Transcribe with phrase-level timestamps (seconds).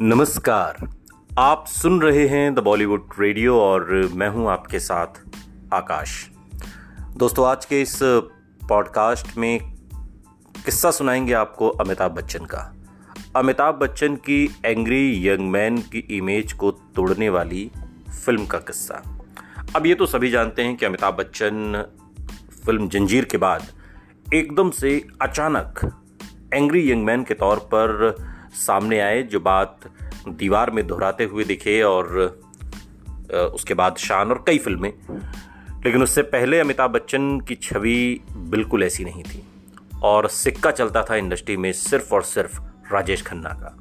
[0.00, 0.88] नमस्कार।
[1.38, 5.06] आप सुन रहे हैं द बॉलीवुड रेडियो और मैं हूँ आपके साथ
[5.72, 6.30] आकाश।
[7.16, 8.00] दोस्तों, आज के इस
[8.68, 9.60] पॉडकास्ट में
[10.64, 12.74] किस्सा सुनाएँगे आपको अमिताभ बच्चन का।
[13.36, 17.70] अमिताभ बच्चन की एंग्री यंग मैन की इमेज को तोड़ने वाली
[18.24, 19.24] फ़िल्म का किस्सा।
[19.76, 21.84] अब ये तो सभी जानते हैं कि अमिताभ बच्चन
[22.66, 23.66] फ़िल्म जंजीर के बाद
[24.34, 26.00] एकदम से अचानक
[26.54, 28.16] एंग्री यंग मैन के तौर पर
[28.54, 29.80] सामने आए, जो बात
[30.28, 32.40] दीवार में दोहराते हुए दिखे और
[33.54, 34.92] उसके बाद शान और कई फ़िल्में।
[35.84, 39.42] लेकिन उससे पहले अमिताभ बच्चन की छवि बिल्कुल ऐसी नहीं थी।
[40.02, 42.60] और सिक्का चलता था इंडस्ट्री में सिर्फ़ और सिर्फ़
[42.92, 43.78] राजेश खन्ना का।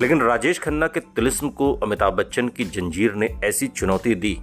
[0.00, 4.38] लेकिन राजेश खन्ना के तिलिस्म को अमिताभ बच्चन की जंजीर ने ऐसी चुनौती दी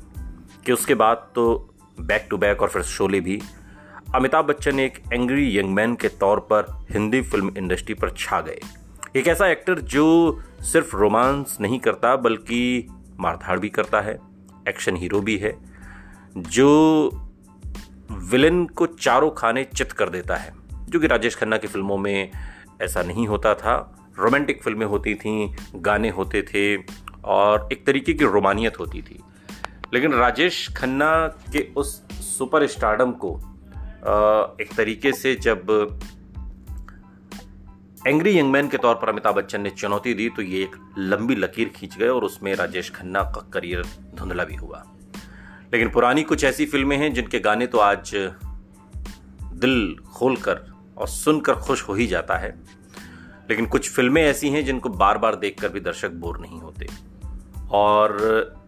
[0.65, 3.41] कि उसके बाद तो बैक टू बैक और फिर शोले भी।
[4.15, 8.59] अमिताभ बच्चन एक एंग्री यंग मैन के तौर पर हिंदी फ़िल्म इंडस्ट्री पर छा गए।
[9.15, 12.87] एक ऐसा एक्टर जो सिर्फ़ रोमांस नहीं करता, बल्कि
[13.19, 14.19] मारधाड़ भी करता है,
[14.67, 15.57] एक्शन हीरो भी है,
[16.37, 17.09] जो
[18.11, 20.53] विलन को चारों खाने चित कर देता है।
[20.89, 22.31] जो कि राजेश खन्ना की फ़िल्मों में
[22.81, 26.83] ऐसा नहीं होता था। रोमांटिक फ़िल्में होती थीं, गाने होते थे,
[27.23, 29.23] और एक तरीके की रोमानियत होती थी।
[29.93, 33.35] लेकिन राजेश खन्ना के उस सुपर स्टार्डम को
[34.61, 35.65] एक तरीके से जब
[38.07, 41.69] एंग्री यंगमैन के तौर पर अमिताभ बच्चन ने चुनौती दी तो ये एक लंबी लकीर
[41.69, 44.83] खींच गए और उसमें राजेश खन्ना का करियर धुंधला भी हुआ।
[45.73, 48.11] लेकिन पुरानी कुछ ऐसी फ़िल्में हैं जिनके गाने तो आज
[49.53, 52.59] दिल खोल कर और सुनकर खुश हो ही जाता है।
[53.49, 56.87] लेकिन कुछ फ़िल्में ऐसी हैं जिनको बार बार देखकर भी दर्शक बोर नहीं होते।
[57.71, 58.17] और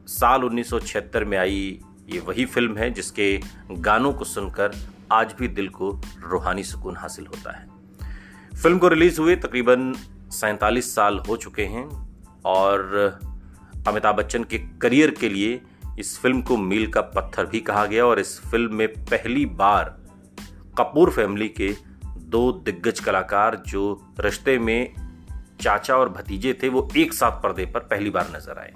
[0.08, 4.72] साल 1976 में आई ये वही फ़िल्म है जिसके गानों को सुनकर
[5.12, 7.77] आज भी दिल को रूहानी सुकून हासिल होता है।
[8.64, 9.94] फ़िल्म को रिलीज़ हुए तकरीबन
[10.32, 11.86] सैतालीस साल हो चुके हैं
[12.46, 13.20] और
[13.88, 15.62] अमिताभ बच्चन के करियर के लिए
[16.00, 19.96] इस फ़िल्म को मील का पत्थर भी कहा गया और इस फ़िल्म में पहली बार
[20.78, 21.74] कपूर फैमिली के
[22.06, 23.84] दो दिग्गज कलाकार जो
[24.20, 24.94] रिश्ते में
[25.62, 28.74] चाचा और भतीजे थे, वो एक साथ पर्दे पर पहली बार नज़र आए।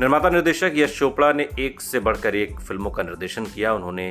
[0.00, 4.10] निर्माता निर्देशक यश चोपड़ा ने एक से बढ़कर एक फ़िल्मों का निर्देशन किया। उन्होंने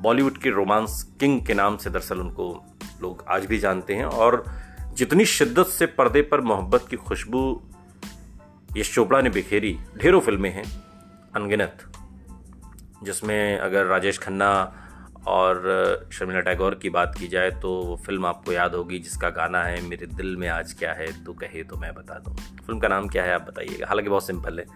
[0.00, 2.64] बॉलीवुड के रोमांस किंग के नाम से दरअसल उनको
[3.02, 4.44] लोग आज भी जानते हैं और
[4.92, 7.62] जितनी शिद्दत से पर्दे पर मोहब्बत की खुशबू
[8.76, 10.64] यश चोपड़ा ने बिखेरी, ढेरों फ़िल्में हैं,
[11.36, 11.92] अनगिनत,
[13.02, 14.80] जिसमें अगर राजेश खन्ना
[15.26, 19.62] और शर्मिला टैगोर की बात की जाए तो वो फ़िल्म आपको याद होगी, जिसका गाना
[19.64, 22.88] है, मेरे दिल में आज क्या है, तू कहे तो मैं बता दूँ। फ़िल्म का
[22.88, 24.66] नाम क्या है, आप बताइएगा। हालाँकि बहुत सिंपल है।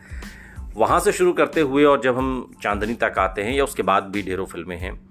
[0.77, 4.05] वहाँ से शुरू करते हुए और जब हम चांदनी तक आते हैं या उसके बाद
[4.05, 5.08] भी ढेरों फ़िल्में हैं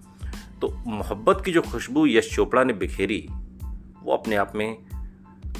[0.62, 3.28] तो मोहब्बत की जो खुशबू यश चोपड़ा ने बिखेरी,
[4.04, 4.78] वो अपने आप में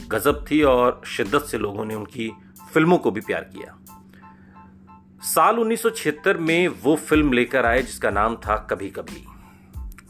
[0.08, 2.32] गजब थी और शिद्दत से लोगों ने उनकी
[2.74, 3.80] फ़िल्मों को भी प्यार किया।
[5.22, 9.26] साल 1976 में वो फ़िल्म लेकर आए जिसका नाम था कभी कभी।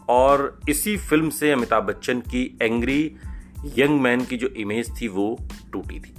[0.10, 3.16] और इसी फ़िल्म से अमिताभ बच्चन की एंग्री
[3.78, 5.38] यंग मैन की जो इमेज थी, वो
[5.72, 6.16] टूटी थी।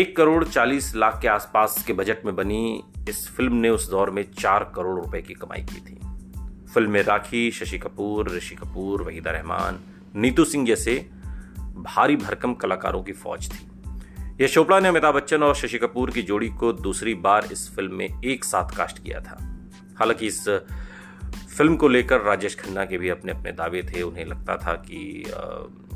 [0.00, 4.10] एक करोड़ चालीस लाख के आसपास के बजट में बनी इस फ़िल्म ने उस दौर
[4.10, 6.11] में चार करोड़ रुपए की कमाई की थी।
[6.74, 9.78] फ़िल्म में राखी, शशि कपूर, ऋषि कपूर, वहीदा रहमान,
[10.16, 10.94] नीतू सिंह जैसे
[11.76, 13.66] भारी भरकम कलाकारों की फौज थी।
[14.40, 17.94] यह चोपड़ा ने अमिताभ बच्चन और शशि कपूर की जोड़ी को दूसरी बार इस फ़िल्म
[17.94, 19.38] में एक साथ कास्ट किया था।
[19.98, 20.48] हालाँकि इस
[21.56, 25.24] फ़िल्म को लेकर राजेश खन्ना के भी अपने अपने दावे थे। उन्हें लगता था कि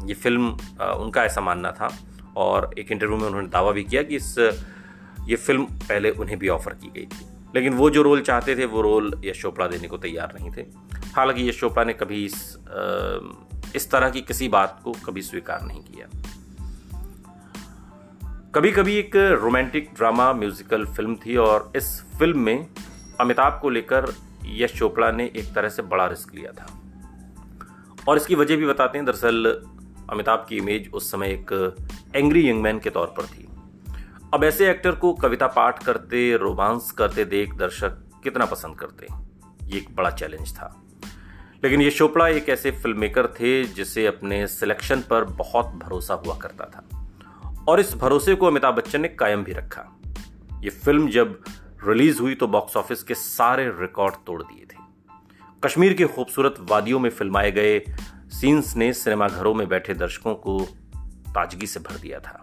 [0.04, 0.50] ये फ़िल्म
[0.80, 1.88] उनका ऐसा मानना था
[2.36, 4.38] और एक इंटरव्यू में उन्होंने दावा भी किया कि इस,
[5.28, 8.64] ये फ़िल्म पहले उन्हें भी ऑफ़र की गई थी। लेकिन वो जो रोल चाहते थे,
[8.64, 10.60] वो रोल यश चोपड़ा देने को तैयार नहीं थे।
[11.16, 12.58] हालाँकि यश चोपड़ा ने कभी इस
[13.76, 16.06] इस तरह की किसी बात को कभी स्वीकार नहीं किया।
[18.54, 22.66] कभी कभी एक रोमांटिक ड्रामा, म्यूजिकल फ़िल्म थी और इस फ़िल्म में
[23.20, 24.14] अमिताभ को लेकर
[24.46, 26.66] यश चोपड़ा ने एक तरह से बड़ा रिस्क लिया था।
[28.08, 29.62] और इसकी वजह भी बताते हैं, दरअसल
[30.10, 31.76] अमिताभ की इमेज उस समय एक
[32.14, 33.45] एंग्री यंग मैन के तौर पर थी।
[34.34, 37.88] अब ऐसे एक्टर को कविता पाठ करते, रोमांस करते देख दर्शक
[38.22, 39.06] कितना पसंद करते
[39.62, 40.82] ये एक बड़ा चैलेंज था।
[41.64, 46.36] लेकिन ये चोपड़ा एक ऐसे फ़िल्म मेकर थे जिसे अपने सिलेक्शन पर बहुत भरोसा हुआ
[46.36, 47.10] करता था।
[47.68, 49.98] और इस भरोसे को अमिताभ बच्चन ने कायम भी रखा।
[50.60, 51.40] ये फ़िल्म जब
[51.86, 54.78] रिलीज़ हुई तो बॉक्स ऑफ़िस के सारे रिकॉर्ड तोड़ दिए थे।
[55.64, 57.80] कश्मीर के खूबसूरत वादियों में फिल्माए गए
[58.28, 60.66] सीन्स ने सिनेमाघरों में बैठे दर्शकों को
[61.28, 62.42] ताजगी से भर दिया था।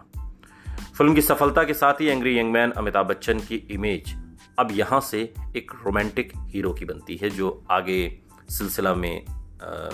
[0.98, 4.14] फ़िल्म की सफलता के साथ ही angry young man Amitabh Bachchan की इमेज
[4.58, 5.20] अब यहाँ से
[5.56, 8.18] एक रोमांटिक हीरो की बनती है, जो आगे
[8.48, 9.24] सिलसिला में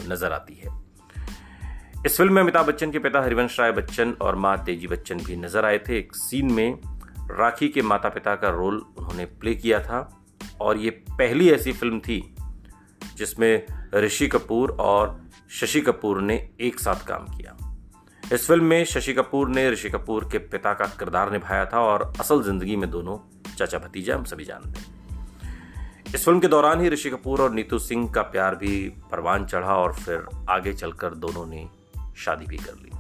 [0.08, 0.68] नज़र आती है।
[2.06, 5.36] इस फ़िल्म में अमिताभ बच्चन के पिता हरिवंश राय बच्चन और माँ तेज़ी बच्चन भी
[5.36, 6.78] नज़र आए थे। एक सीन में
[7.30, 10.08] राखी के माता पिता का रोल उन्होंने प्ले किया था
[10.60, 12.22] और ये पहली ऐसी फ़िल्म थी
[13.16, 15.18] जिसमें ऋषि कपूर और
[15.50, 17.56] शशि कपूर ने एक साथ काम किया।
[18.32, 22.12] इस फ़िल्म में शशि कपूर ने ऋषि कपूर के पिता का किरदार निभाया था और
[22.20, 23.16] असल ज़िंदगी में दोनों
[23.56, 27.78] चाचा भतीजा हम सभी जानते हैं। इस फ़िल्म के दौरान ही ऋषि कपूर और नीतू
[27.78, 31.68] सिंह का प्यार भी परवान चढ़ा और फिर आगे चलकर दोनों ने
[32.16, 32.90] शादी भी कर ली।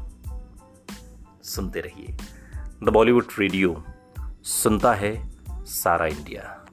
[1.44, 2.16] सुनते रहिए।
[2.84, 3.84] द बॉलीवुड रेडियो,
[4.42, 5.30] सुनता है
[5.64, 6.69] सारा इंडिया।